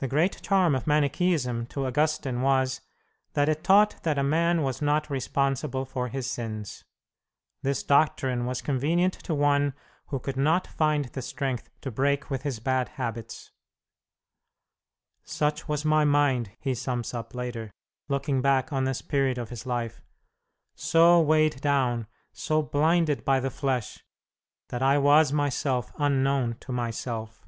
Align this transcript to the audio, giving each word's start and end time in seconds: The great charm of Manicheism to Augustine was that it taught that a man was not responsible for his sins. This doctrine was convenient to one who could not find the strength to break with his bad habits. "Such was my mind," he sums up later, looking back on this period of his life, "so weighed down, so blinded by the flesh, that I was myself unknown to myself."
The 0.00 0.08
great 0.08 0.42
charm 0.42 0.74
of 0.74 0.88
Manicheism 0.88 1.66
to 1.66 1.86
Augustine 1.86 2.42
was 2.42 2.80
that 3.34 3.48
it 3.48 3.62
taught 3.62 4.02
that 4.02 4.18
a 4.18 4.24
man 4.24 4.62
was 4.62 4.82
not 4.82 5.08
responsible 5.08 5.84
for 5.84 6.08
his 6.08 6.28
sins. 6.28 6.82
This 7.62 7.84
doctrine 7.84 8.44
was 8.44 8.60
convenient 8.60 9.12
to 9.22 9.36
one 9.36 9.72
who 10.06 10.18
could 10.18 10.36
not 10.36 10.66
find 10.66 11.04
the 11.04 11.22
strength 11.22 11.70
to 11.82 11.92
break 11.92 12.28
with 12.28 12.42
his 12.42 12.58
bad 12.58 12.88
habits. 12.88 13.52
"Such 15.22 15.68
was 15.68 15.84
my 15.84 16.04
mind," 16.04 16.50
he 16.58 16.74
sums 16.74 17.14
up 17.14 17.32
later, 17.32 17.70
looking 18.08 18.42
back 18.42 18.72
on 18.72 18.86
this 18.86 19.00
period 19.00 19.38
of 19.38 19.50
his 19.50 19.64
life, 19.64 20.02
"so 20.74 21.20
weighed 21.20 21.60
down, 21.60 22.08
so 22.32 22.62
blinded 22.62 23.24
by 23.24 23.38
the 23.38 23.48
flesh, 23.48 24.04
that 24.70 24.82
I 24.82 24.98
was 24.98 25.32
myself 25.32 25.92
unknown 26.00 26.56
to 26.62 26.72
myself." 26.72 27.42